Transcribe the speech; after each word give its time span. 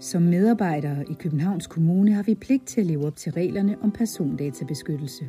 Som 0.00 0.22
medarbejdere 0.22 1.04
i 1.10 1.14
Københavns 1.14 1.66
Kommune 1.66 2.12
har 2.12 2.22
vi 2.22 2.34
pligt 2.34 2.66
til 2.66 2.80
at 2.80 2.86
leve 2.86 3.06
op 3.06 3.16
til 3.16 3.32
reglerne 3.32 3.76
om 3.82 3.90
persondatabeskyttelse. 3.90 5.24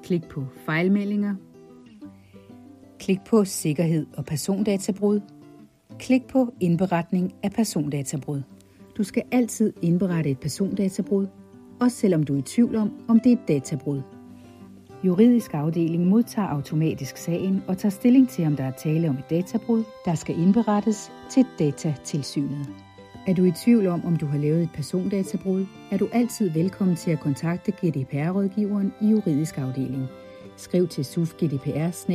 Klik 0.04 0.28
på 0.30 0.46
fejlmeldinger. 0.66 1.36
Klik 3.00 3.20
på 3.28 3.46
sikkerhed 3.46 4.06
og 4.18 4.26
persondatabrud. 4.26 5.20
Klik 6.00 6.28
på 6.28 6.54
indberetning 6.60 7.34
af 7.44 7.52
persondatabrud. 7.52 8.42
Du 8.98 9.04
skal 9.04 9.24
altid 9.32 9.74
indberette 9.82 10.30
et 10.30 10.40
persondatabrud, 10.40 11.28
også 11.82 11.98
selvom 11.98 12.24
du 12.24 12.34
er 12.34 12.38
i 12.40 12.42
tvivl 12.42 12.76
om, 12.76 12.92
om 13.08 13.20
det 13.20 13.32
er 13.32 13.36
et 13.36 13.48
databrud. 13.48 14.02
Juridisk 15.04 15.54
afdeling 15.54 16.06
modtager 16.06 16.48
automatisk 16.48 17.18
sagen 17.18 17.64
og 17.68 17.78
tager 17.78 17.92
stilling 17.92 18.30
til, 18.30 18.46
om 18.46 18.56
der 18.56 18.64
er 18.64 18.72
tale 18.72 19.10
om 19.10 19.18
et 19.18 19.30
databrud, 19.30 19.84
der 20.06 20.16
skal 20.16 20.40
indberettes 20.40 21.12
til 21.30 21.46
datatilsynet. 21.60 22.89
Er 23.30 23.34
du 23.34 23.44
i 23.44 23.52
tvivl 23.52 23.88
om, 23.88 24.06
om 24.06 24.16
du 24.16 24.26
har 24.26 24.38
lavet 24.38 24.64
et 24.64 24.70
persondatabrud, 24.74 25.66
er 25.92 25.98
du 25.98 26.10
altid 26.12 26.50
velkommen 26.50 26.96
til 26.96 27.12
at 27.12 27.20
kontakte 27.20 27.72
GDPR-rådgiveren 27.72 28.94
i 29.02 29.08
juridisk 29.08 29.58
afdeling. 29.58 30.08
Skriv 30.58 30.88
til 30.88 31.06
sufgdpr 31.06 32.06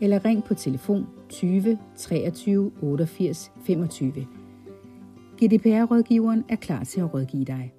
eller 0.00 0.24
ring 0.24 0.44
på 0.44 0.54
telefon 0.54 1.06
20 1.28 1.78
23 1.96 2.72
88 2.82 3.52
25. 3.66 4.12
GDPR-rådgiveren 5.36 6.44
er 6.48 6.56
klar 6.56 6.84
til 6.84 7.00
at 7.00 7.14
rådgive 7.14 7.44
dig. 7.44 7.72